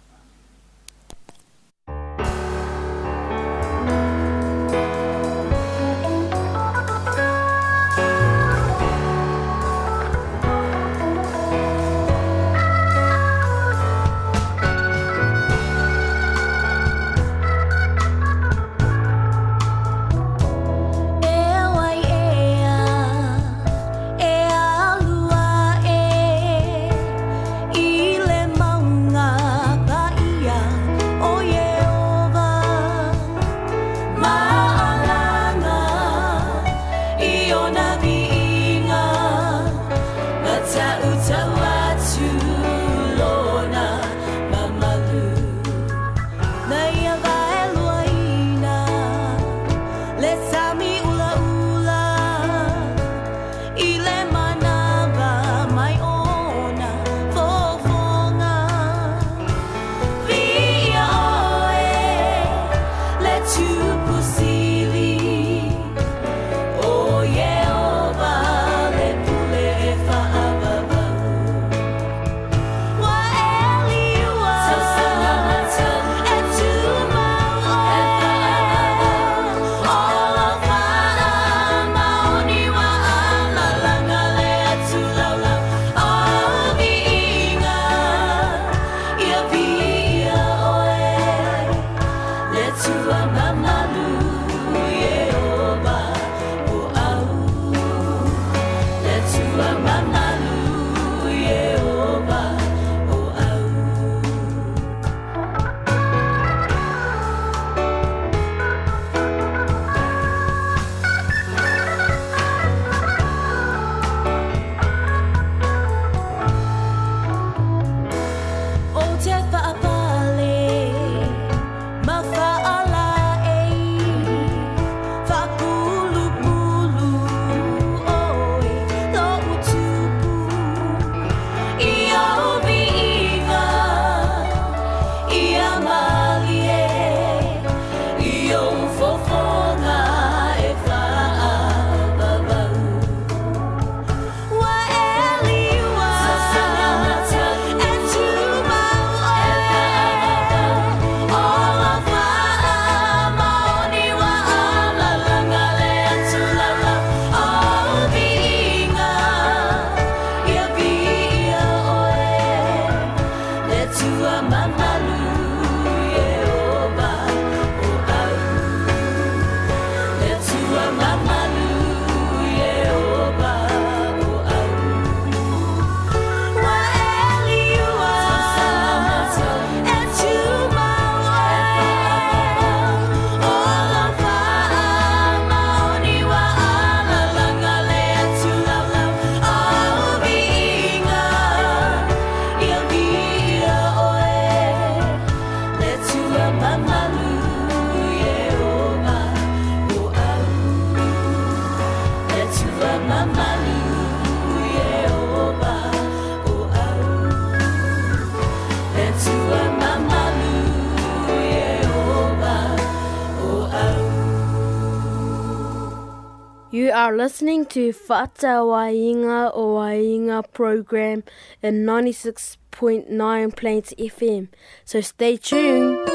are 217.12 217.16
listening 217.16 217.64
to 217.66 217.92
Fata 217.92 218.62
Wainga 218.66 219.54
Wainga 219.56 220.44
program 220.52 221.22
in 221.62 221.84
96.9 221.84 223.56
Plains 223.56 223.94
FM. 223.98 224.48
So 224.84 225.00
stay 225.00 225.36
tuned. 225.36 226.08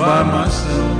by 0.00 0.22
myself. 0.22 0.98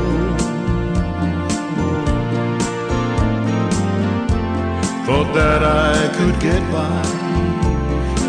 Thought 5.06 5.30
that 5.40 5.64
I 5.90 5.94
could 6.18 6.36
get 6.48 6.62
by 6.76 7.02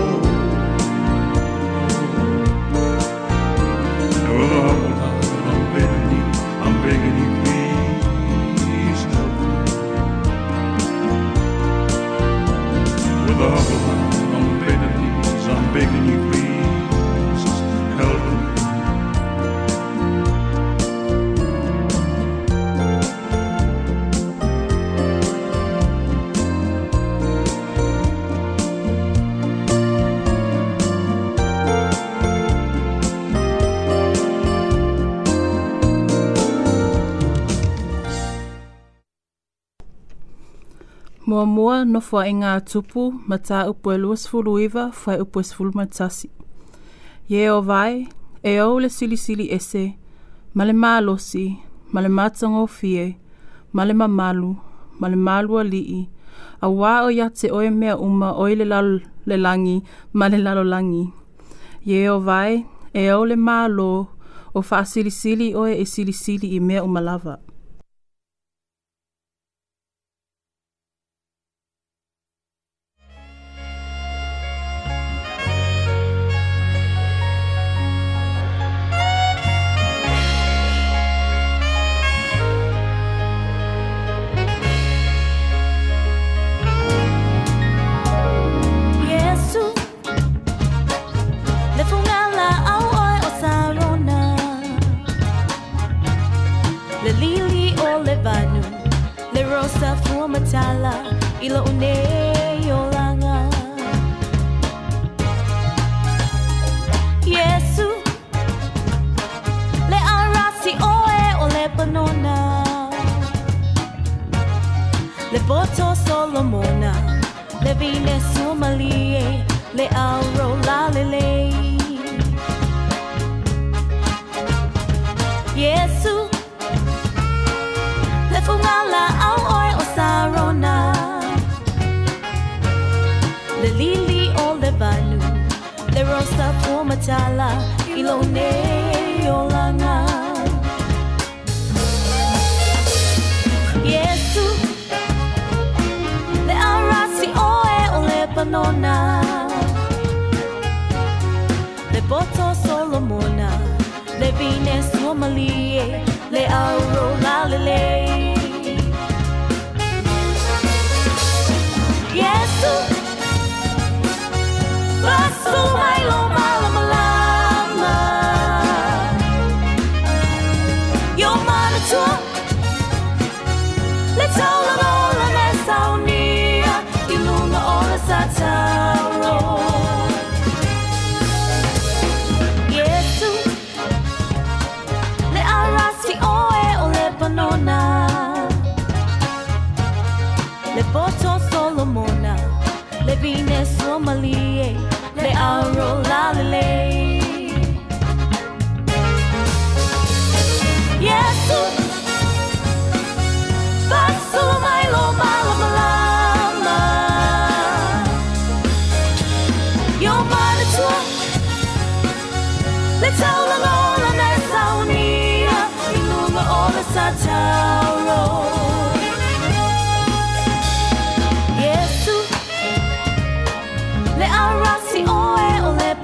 Mua 41.41 41.47
mua 41.47 41.85
no 41.89 41.99
fua 42.05 42.27
i 42.29 42.33
ngā 42.37 42.49
tupu 42.69 43.03
ma 43.31 43.37
tā 43.41 43.63
upu 43.65 43.89
e 43.91 43.97
luas 43.97 44.25
fulu 44.29 44.51
iwa 44.61 44.83
fai 44.93 45.15
upo 45.23 45.41
e 45.41 45.43
sfulu 45.47 45.71
matasi. 45.73 46.29
Ie 47.31 47.47
o 47.49 47.61
vai, 47.65 48.05
e 48.45 48.51
au 48.61 48.75
le 48.77 48.89
sili 48.93 49.17
sili 49.17 49.45
ese, 49.57 49.83
ma 50.53 50.63
le 50.69 50.73
mālosi, 50.77 51.45
ma 51.93 52.01
le 52.05 52.09
mātango 52.13 52.61
fie, 52.69 53.07
ma 53.73 53.85
le 53.89 53.93
mamalu, 53.93 54.51
ma 54.99 55.07
le 55.09 55.15
mālua 55.17 55.63
lii, 55.65 56.03
a 56.61 56.67
wā 56.69 56.93
o 57.05 57.09
ia 57.09 57.29
te 57.33 57.49
oe 57.49 57.69
mea 57.73 57.97
uma 57.97 58.35
oe 58.37 58.53
le 58.61 58.65
lalo 58.69 58.99
le 59.25 59.37
langi, 59.37 59.77
ma 60.13 60.29
le 60.29 60.37
lalo 60.37 60.63
langi. 60.63 61.05
Ie 61.87 62.05
o 62.13 62.19
vai, 62.19 62.61
e 62.93 63.09
au 63.09 63.25
le 63.25 63.35
mālo, 63.35 63.89
o 64.53 64.61
fa 64.61 64.85
sili 64.85 65.09
sili 65.11 65.55
oe 65.57 65.73
e 65.81 65.85
sili 65.85 66.13
sili 66.13 66.53
i 66.55 66.59
mea 66.61 66.83
uma 66.85 67.01
lava. 67.01 67.39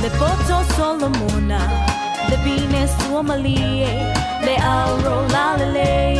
Lepoto 0.00 0.62
Solomona, 0.76 1.58
Levine 2.30 2.86
le 4.44 4.56
auro 4.62 5.26
Lalele. 5.32 6.14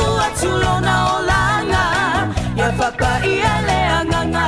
tua 0.05 0.27
tulona 0.39 0.95
o 1.15 1.17
langa, 1.29 1.83
ia 2.57 2.69
fapa 2.79 3.11
ia 3.23 3.53
leanganga. 3.67 4.47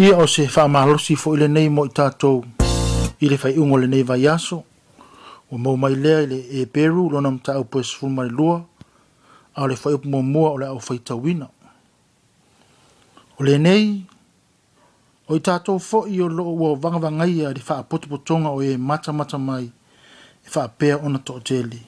ia 0.00 0.16
o 0.16 0.26
se 0.28 0.46
fo 1.16 1.34
ile 1.34 1.48
nei 1.48 1.68
mo 1.68 1.84
i 1.84 1.88
tatou 1.88 2.44
e 3.20 3.26
i 3.26 3.28
le 3.28 3.36
faiʻuga 3.36 3.72
o 3.72 3.76
lenei 3.78 4.02
vaiaso 4.06 4.62
ua 5.50 5.58
maumai 5.58 5.94
lea 5.96 6.20
i 6.22 6.26
le 6.26 6.38
eperu 6.62 7.10
lona 7.10 7.30
mataupuesfulumalelua 7.30 8.60
a 9.54 9.62
o 9.62 9.66
le 9.68 9.74
faiupumuamua 9.76 10.50
o 10.50 10.58
le 10.58 10.66
aʻofaitauina 10.66 11.46
o 13.38 13.44
lenei 13.44 14.06
o 15.28 15.34
i 15.34 15.40
tatou 15.40 15.78
foʻi 15.78 16.22
o 16.22 16.28
loo 16.28 16.54
ua 16.54 16.78
vagavagaia 16.78 17.50
i 17.50 17.54
le 17.54 17.60
faapotopotoga 17.60 18.48
o 18.54 18.62
e 18.62 18.76
matamata 18.78 19.38
mai 19.38 19.66
e 19.66 20.48
faapea 20.50 20.96
ona 21.02 21.18
to 21.18 21.32
toʻateli 21.32 21.80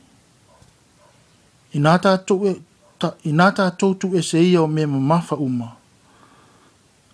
inā 1.75 3.61
e, 3.87 3.89
tu 3.95 4.17
e 4.17 4.23
se 4.23 4.41
ia 4.51 4.63
o 4.63 4.67
mea 4.67 4.87
mamafa 4.89 5.37
uma 5.37 5.67
ta, 5.67 5.77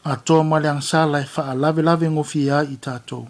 a 0.06 0.14
toa 0.22 0.46
male 0.46 0.70
ang 0.70 0.78
sala 0.86 1.18
e 1.20 1.26
faa 1.26 1.50
lave 1.58 1.82
lave 1.82 2.06
ngofi 2.06 2.40
ia 2.46 2.62
i 2.62 2.76
tātou. 2.78 3.26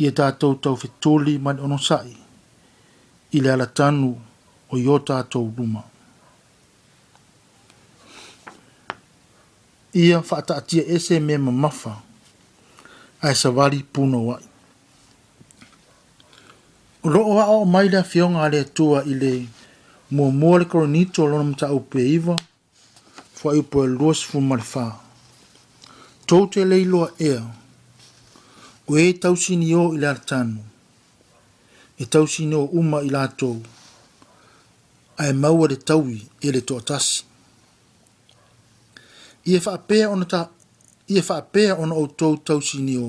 I 0.00 0.06
e 0.08 0.12
tātou 0.16 0.56
tau 0.56 0.76
fetoli 0.80 1.34
mani 1.36 1.60
ono 1.60 1.76
sai, 1.76 2.14
i 3.36 3.38
le 3.44 3.50
alatanu 3.52 4.08
o 4.72 4.78
i 4.80 4.86
o 4.88 4.96
tātou 5.04 5.50
ruma. 5.52 5.82
Ia 10.00 10.22
faata 10.24 10.56
atia 10.62 10.86
ese 10.96 11.18
me 11.20 11.36
mamafa, 11.38 11.92
a 13.20 13.28
e 13.32 13.36
savari 13.36 13.82
puno 13.82 14.20
wai. 14.30 14.44
Roo 17.04 17.34
wa 17.36 17.44
o 17.52 17.66
maile 17.68 17.98
a 18.00 18.02
fionga 18.04 18.48
le 18.48 18.62
tua 18.72 19.04
i 19.04 19.12
le 19.20 19.34
mua 20.08 20.30
mua 20.32 20.58
le 20.64 20.70
koronito 20.72 21.26
lona 21.28 21.44
mta 21.50 21.68
upe 21.72 22.00
iwa, 22.14 22.38
fwa 23.34 23.54
iupo 23.56 23.84
e 23.84 23.88
luas 23.92 24.24
fumarifaa 24.24 25.04
tou 26.28 26.44
te 26.52 26.60
leiloa 26.70 27.06
ea 27.26 27.40
o 28.86 28.92
e 29.00 29.04
tausini 29.22 29.68
o 29.82 29.84
i 29.96 30.00
lartanu 30.04 30.60
e 32.04 32.04
tausini 32.12 32.52
o 32.58 32.64
uma 32.80 32.98
ila 33.08 33.20
latou 33.26 33.56
a 35.22 35.28
e 35.30 35.32
maua 35.42 35.66
le 35.72 35.76
taui 35.88 36.18
e 36.46 36.52
le 36.54 36.60
toatasi 36.68 37.24
ia 39.50 39.60
faapea 39.66 40.04
ona 40.14 40.26
ta 40.32 40.40
ia 41.14 41.22
faapea 41.28 41.70
ona 41.82 41.94
outou 42.00 42.34
tausini 42.46 42.96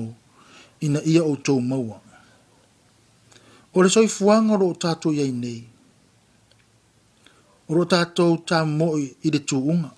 ina 0.86 1.00
ia 1.12 1.22
outou 1.30 1.60
maua 1.70 1.98
o 3.74 3.78
le 3.84 3.88
soifuaga 3.94 4.54
o 4.70 4.72
tatou 4.84 5.12
iai 5.18 5.32
nei 5.42 5.60
o 7.68 7.70
loo 7.76 7.88
tatou 7.94 8.32
tamomoʻi 8.48 9.04
i 9.26 9.28
le 9.34 9.40
tuuga 9.48 9.88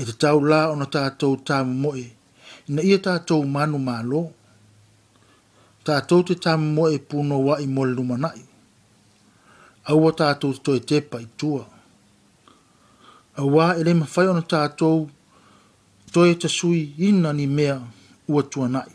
e 0.00 0.02
te 0.08 0.12
tau 0.22 0.38
la 0.50 0.60
ona 0.72 0.84
tātou 0.94 1.36
tāmu 1.48 1.74
moe, 1.82 2.04
na 2.74 2.82
ia 2.88 2.98
tātou 3.06 3.42
manu 3.54 3.78
mālo. 3.88 4.22
Tātou 5.86 6.22
te 6.26 6.34
tāmu 6.44 6.72
moe 6.76 6.98
pūno 7.08 7.40
wa 7.42 7.56
i 7.60 7.66
mole 7.66 7.94
lumanai. 7.96 8.38
Aua 9.90 10.12
tātou 10.18 10.54
te 10.56 10.62
toi 10.68 10.78
tepa 10.90 11.18
i 11.22 11.26
tua. 11.38 11.64
Aua 13.42 13.72
ele 13.80 13.94
mawhai 14.00 14.28
ona 14.30 14.44
tātou 14.54 15.08
toi 16.14 16.36
te 16.40 16.48
sui 16.58 16.84
ina 17.08 17.32
ni 17.34 17.46
mea 17.46 17.80
ua 18.30 18.44
tuanai. 18.52 18.86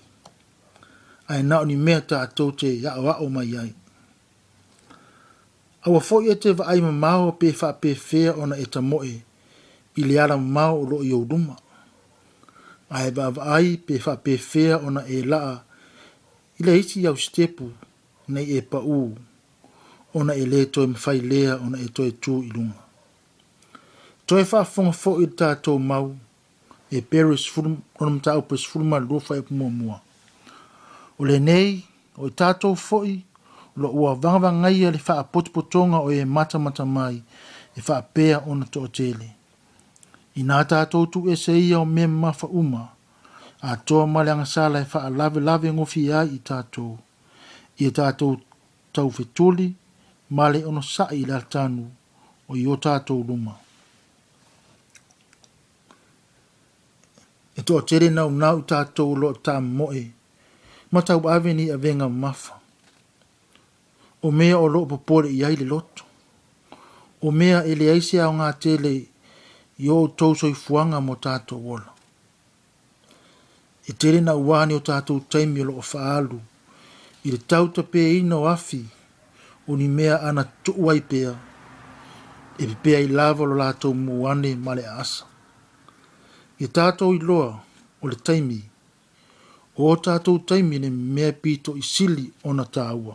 Ai 1.28 1.42
nao 1.44 1.66
ni 1.68 1.76
mea 1.86 2.00
tātou 2.12 2.56
te 2.60 2.72
awa 2.94 3.18
o 3.26 3.28
mai 3.36 3.52
ai. 3.64 3.74
Aua 5.88 6.00
fo 6.08 6.22
i 6.24 6.32
e 6.32 6.38
te 6.44 6.56
vaai 6.60 6.80
mamau 6.86 7.34
pe 7.42 7.52
wha 7.62 7.74
pe 7.84 7.92
fea 8.08 8.32
ona 8.44 8.56
e 8.64 8.66
ta 8.72 8.80
moe, 8.92 9.12
i 9.98 10.38
mau 10.40 10.82
o 10.84 10.90
loo 10.90 11.04
iou 11.04 11.26
luma 11.30 11.56
ae 12.90 13.12
vaavaai 13.12 13.78
pe 13.86 13.98
faapefea 14.00 14.78
ona 14.88 15.02
e 15.08 15.22
laa 15.26 15.64
i 16.60 16.64
le 16.64 16.78
isi 16.80 17.02
na 17.02 17.12
setepu 17.24 17.66
nei 18.34 18.46
e 18.58 18.62
paʻū 18.72 19.00
ona 20.18 20.34
e 20.34 20.46
lē 20.52 20.62
toe 20.74 20.86
mafai 20.94 21.20
lea 21.30 21.52
ona 21.66 21.78
e 21.82 21.88
toe 21.96 22.12
tu 22.24 22.34
i 22.46 22.50
luga 22.56 22.82
toe 24.28 24.42
faafofoga 24.50 24.94
foʻi 25.02 25.24
i 25.24 25.26
le 25.28 25.36
tatou 25.40 25.78
mau 25.90 26.08
e 26.96 27.02
pero 27.10 27.34
ona 28.00 28.10
mataupu 28.14 28.54
e 28.56 28.58
sefulu 28.62 28.86
malelua 28.92 29.20
fai 29.28 29.40
upumuamua 29.40 29.98
o 31.20 31.24
nei 31.26 31.70
o 32.22 32.28
i 32.28 32.32
tatou 32.40 32.74
foʻi 32.88 33.16
lo 33.82 33.88
ua 34.00 34.12
vagavagaia 34.22 34.90
le 34.92 34.98
faapotopotoga 35.08 35.98
o 36.08 36.12
e 36.12 36.26
mata 36.26 36.58
mata 36.66 36.86
mai 36.86 37.16
e 37.78 37.82
fa 37.82 37.94
faapea 37.94 38.36
ona 38.52 38.66
toʻatele 38.66 39.37
i 40.38 40.44
nā 40.46 40.60
tātou 40.70 41.08
tu 41.10 41.24
e 41.32 41.36
se 41.40 41.54
ia 41.58 41.80
me 41.86 42.06
mafa 42.08 42.48
uma, 42.62 42.84
a 43.72 43.76
toa 43.90 44.06
male 44.14 44.30
anga 44.34 44.46
sāla 44.46 44.84
e 44.86 44.90
wha 44.92 45.10
lave 45.10 45.42
lave 45.42 45.72
ngofi 45.74 46.04
ia 46.06 46.20
i 46.30 46.38
tātou, 46.50 46.92
i 47.82 47.88
e 47.90 47.94
tātou 47.98 48.36
tau 48.94 49.10
fetoli, 49.14 49.72
male 50.30 50.62
ono 50.70 50.84
sa'i 50.86 51.24
i 51.24 51.26
lātanu 51.26 51.88
o 52.50 52.56
i 52.58 52.66
o 52.70 52.78
tātou 52.84 53.26
luma. 53.26 53.56
E 57.58 57.64
toa 57.66 57.82
tere 57.90 58.12
nau 58.14 58.30
nau 58.30 58.62
tātou 58.70 59.18
lo 59.18 59.34
tā 59.50 59.58
moe, 59.72 60.04
ma 60.94 61.02
tau 61.02 61.26
aveni 61.34 61.70
a 61.74 61.80
venga 61.82 62.06
mafa. 62.10 62.60
O 64.22 64.30
mea 64.32 64.60
o 64.62 64.70
lo 64.70 64.86
popole 64.86 65.34
i 65.34 65.42
aile 65.46 65.66
loto. 65.66 66.06
O 67.26 67.32
mea 67.32 67.64
ele 67.66 67.90
aise 67.90 68.20
au 68.22 68.34
ngā 68.38 68.52
tele 68.62 68.94
i 68.94 69.02
i 69.80 69.90
o 69.94 69.98
tou 70.20 70.34
soifuaga 70.40 70.98
mo 71.08 71.14
tatou 71.26 71.62
ola 71.76 71.92
e 73.90 73.94
tele 74.00 74.22
na 74.26 74.34
uā 74.46 74.60
ni 74.68 74.74
o 74.80 74.82
tatou 74.90 75.20
taimi 75.32 75.60
o 75.64 75.68
loo 75.70 75.82
fa'aalu 75.92 76.40
i 77.26 77.32
le 77.34 77.38
tau 77.50 77.66
tapeina 77.76 78.36
o 78.42 78.48
afi 78.56 78.82
o 79.70 79.72
ni 79.80 79.88
mea 79.98 80.16
ana 80.28 80.44
tu'u 80.64 80.86
ai 80.94 81.02
pea 81.12 81.32
e 82.62 82.64
pepea 82.70 83.00
i 83.06 83.10
lava 83.18 83.44
lo 83.50 83.56
latou 83.62 83.94
muane 84.06 84.52
ma 84.66 84.72
le 84.78 84.84
aasa 84.90 85.26
ia 86.62 86.68
tatou 86.78 87.12
iloa 87.20 87.52
o 88.04 88.06
le 88.12 88.18
taimi 88.28 88.60
o 89.78 89.82
o 89.92 89.96
tatou 90.06 90.38
taimi 90.50 90.76
le 90.84 90.90
mea 91.16 91.32
pito 91.42 91.72
i 91.82 91.84
sili 91.94 92.26
ona 92.50 92.66
tāua 92.76 93.14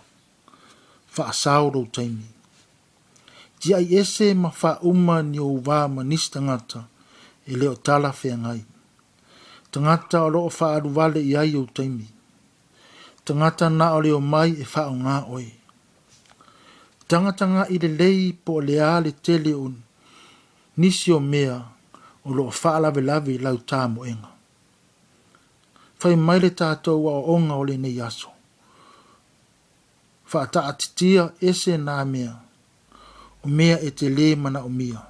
fa'asao 1.14 1.66
lou 1.74 1.86
taimi 1.96 2.28
Jia 3.62 3.78
i 3.78 3.94
ese 3.96 4.34
ma 4.34 4.50
fa 4.50 4.78
uma 4.82 5.22
ni 5.22 5.38
o 5.38 5.50
wā 5.66 5.78
manis 5.94 6.26
tangata 6.34 6.80
e 7.46 7.52
leo 7.60 7.74
tala 7.86 8.10
whea 8.18 8.36
ngai. 8.42 8.62
Tangata 9.70 10.18
o 10.26 10.30
loo 10.34 10.48
wha 10.56 10.66
aru 10.76 10.90
wale 10.96 11.20
i 11.22 11.32
ai 11.42 11.52
au 11.60 11.66
taimi. 11.76 12.06
Tangata 13.24 13.66
na 13.78 13.86
o 13.96 14.02
leo 14.04 14.20
mai 14.32 14.50
e 14.62 14.66
wha 14.72 14.82
o 14.94 14.96
ngā 15.04 15.16
oi. 15.36 15.48
Tangata 17.08 17.44
ngā 17.52 17.62
i 17.70 17.76
le 17.82 17.90
lei 18.00 18.22
po 18.44 18.54
le 18.66 18.76
a 18.82 18.94
le 19.04 19.12
te 19.24 19.34
leo 19.44 19.66
nisi 20.80 21.12
o 21.12 21.20
mea 21.32 21.56
o 22.26 22.34
loo 22.36 22.50
wha 22.60 22.72
lawe 22.82 23.00
lawe 23.08 23.34
lau 23.44 23.58
tā 23.70 23.80
mo 23.94 24.00
enga. 24.10 24.30
Whai 26.00 26.16
mai 26.26 26.38
le 26.42 26.50
tātou 26.60 27.00
o 27.06 27.18
onga 27.34 27.54
o 27.62 27.64
le 27.68 27.76
nei 27.84 28.00
aso. 28.08 28.28
Wha 30.30 30.42
ta 30.52 30.60
atitia 30.70 31.30
ese 31.50 31.78
nā 31.88 32.00
mea 32.14 32.41
o 33.44 33.48
mea 33.48 33.80
e 33.80 33.90
te 33.90 34.08
le 34.10 34.36
mana 34.36 34.64
o 34.64 34.68
mia. 34.68 35.02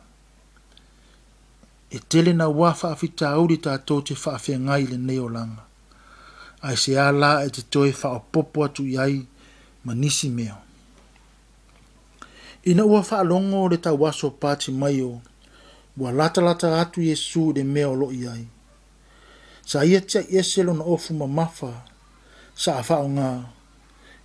E 1.90 1.98
tele 1.98 2.32
na 2.32 2.46
wā 2.48 2.72
whaafita 2.72 3.28
auri 3.36 3.58
tātou 3.60 4.00
te 4.02 4.14
whaafia 4.16 4.58
ngai 4.58 4.86
le 4.90 4.96
neo 4.98 5.28
langa. 5.28 5.64
Ai 6.62 6.76
se 6.76 6.92
ala 7.00 7.42
e 7.46 7.50
te 7.52 7.62
toi 7.62 7.90
wha 7.92 8.18
popo 8.32 8.64
atu 8.64 8.86
iai 8.88 9.26
ma 9.84 9.94
nisi 9.94 10.28
mea. 10.30 10.56
Ina 12.64 12.84
ua 12.84 13.04
wha 13.10 13.22
longo 13.22 13.68
le 13.68 13.76
ta 13.80 13.92
waso 13.92 14.30
pāti 14.40 14.72
mai 14.72 15.02
o, 15.02 15.20
wa 15.96 16.12
lata 16.12 16.40
lata 16.40 16.80
atu 16.80 17.16
su 17.16 17.52
de 17.52 17.62
mea 17.64 17.88
o 17.88 17.94
lo 17.94 18.10
iai. 18.12 18.46
Sa 19.66 19.84
ia 19.84 20.00
tia 20.00 20.22
ieselo 20.30 20.72
na 20.74 20.82
ofu 20.84 21.14
ma 21.14 21.26
mafa, 21.26 21.84
sa 22.54 22.78
a 22.78 22.82
wha 22.88 22.96
o 22.96 23.08
ngā, 23.08 23.42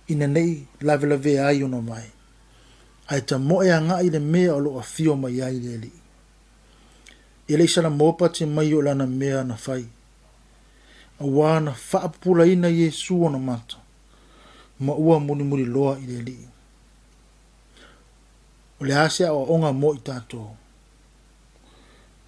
ina 0.08 0.26
nei 0.26 0.66
lavelave 0.80 1.38
ai 1.40 1.62
ono 1.62 1.80
mai 1.82 2.10
ai 3.08 3.20
ta 3.22 3.38
moe 3.38 3.72
anga 3.74 4.02
i 4.06 4.10
le 4.10 4.18
mea 4.18 4.54
o 4.54 4.60
loa 4.60 4.82
fio 4.94 5.12
mai 5.22 5.36
ai 5.46 5.58
le 5.64 5.74
li. 5.82 5.90
I 7.50 7.54
le 7.56 7.64
isana 7.68 7.90
mōpa 7.98 8.26
te 8.34 8.44
mai 8.56 8.68
o 8.78 8.80
lana 8.86 9.06
mea 9.06 9.38
na 9.48 9.54
fai. 9.64 9.84
A 11.20 11.24
wāna 11.36 11.70
whaapula 11.90 12.44
ina 12.46 12.68
Jesu 12.80 13.24
o 13.24 13.28
na 13.32 13.38
mata. 13.38 13.76
Ma 14.80 14.92
ua 14.92 15.16
muni 15.20 15.44
muri 15.50 15.64
loa 15.74 15.94
i 16.04 16.06
le 16.10 16.18
li. 16.28 16.36
O 18.80 18.84
le 18.84 18.94
ase 19.04 19.22
a 19.26 19.32
onga 19.32 19.72
mo 19.72 19.90
i 19.98 20.00
tātou. 20.08 20.46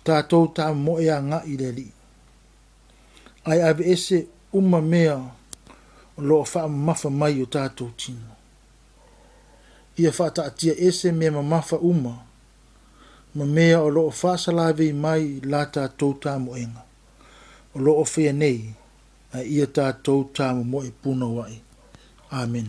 Tātou 0.04 0.48
ta 0.56 0.72
moe 0.86 1.04
anga 1.18 1.42
i 1.52 1.54
le 1.60 1.70
li. 1.78 1.86
Ai 3.44 3.60
ave 3.68 3.84
ese 3.92 4.26
uma 4.52 4.80
mea 4.80 5.16
lo 6.28 6.44
fa 6.44 6.60
wha 6.64 6.68
mafa 6.68 7.08
mai 7.10 7.42
o 7.42 7.46
tātou 7.46 7.90
tino 8.00 8.39
ia 9.96 10.12
fata 10.12 10.44
atia 10.44 10.74
ese 10.78 11.12
me 11.12 11.30
mamafa 11.30 11.76
uma 11.78 12.18
ma 13.34 13.44
mea 13.46 13.80
o 13.82 13.90
loo 13.90 14.10
fasalave 14.10 14.86
i 14.88 14.92
mai 14.92 15.40
la 15.44 15.66
tatou 15.66 16.14
tamoega 16.14 16.82
o 17.74 17.78
loo 17.84 18.04
fea 18.04 18.32
nei 18.32 18.60
a 19.32 19.42
ia 19.42 19.66
mo 20.10 20.24
tamomoe 20.36 20.90
puna 21.02 21.26
wai 21.26 21.62
Amen. 22.32 22.68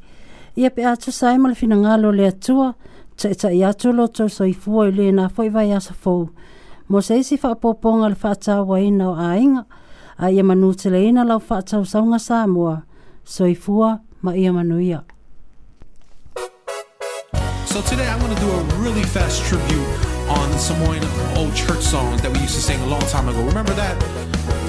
ia 0.55 0.69
pe 0.69 0.81
atu 0.85 1.11
le 1.97 2.11
le 2.11 2.25
atua 2.27 2.75
atu 3.69 4.25
i 5.43 5.49
vai 5.49 5.71
asa 5.71 5.93
mo 6.87 6.99
se 6.99 7.17
isi 7.19 7.37
le 7.39 9.11
a 10.17 10.29
ia 10.29 11.23
lau 11.25 11.41
sa 12.17 12.45
ma 14.21 14.31
ia 14.77 15.01
So 17.71 17.79
today 17.83 18.05
I'm 18.05 18.19
going 18.19 18.35
to 18.35 18.41
do 18.41 18.49
a 18.51 18.63
really 18.83 19.01
fast 19.03 19.43
tribute 19.45 19.87
on 20.37 20.49
some 20.59 20.77
old 21.39 21.55
church 21.55 21.79
songs 21.81 22.21
that 22.21 22.29
we 22.33 22.39
used 22.39 22.55
to 22.55 22.61
sing 22.61 22.79
a 22.81 22.87
long 22.87 23.01
time 23.15 23.29
ago. 23.29 23.39
Remember 23.45 23.73
that? 23.73 23.95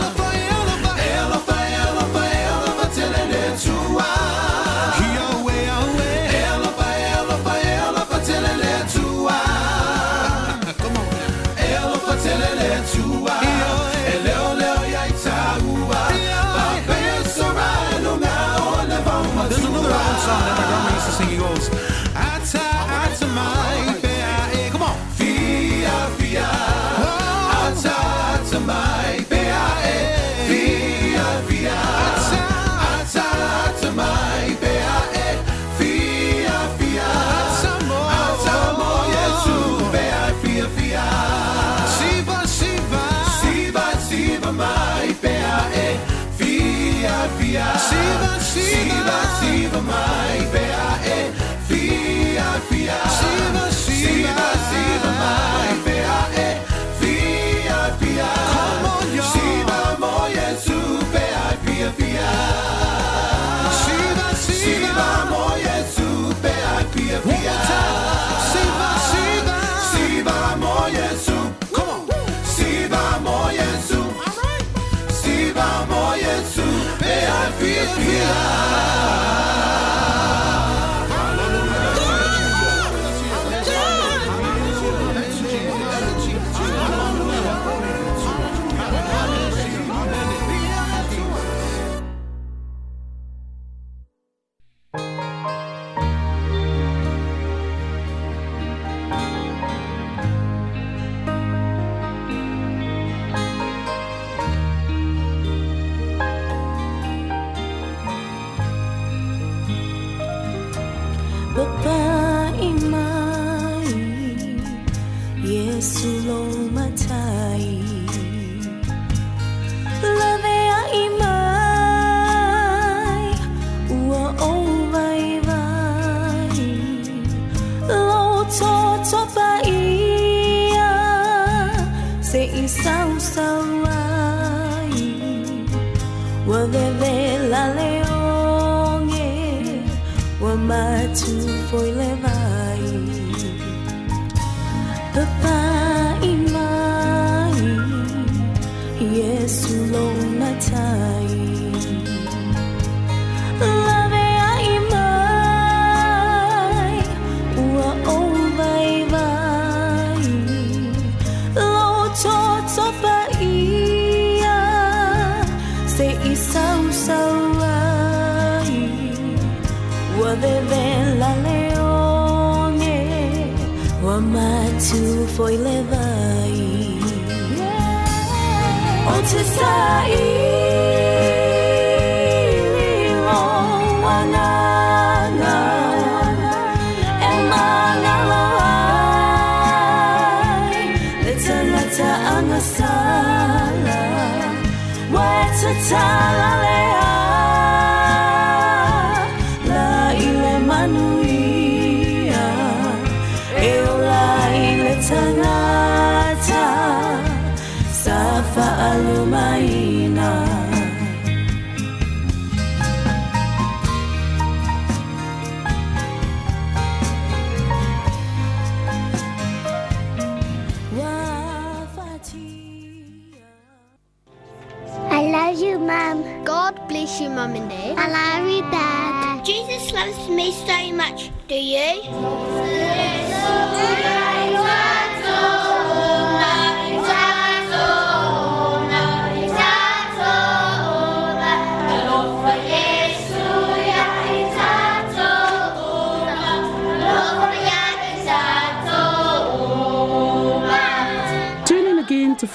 Sheila. 78.23 78.72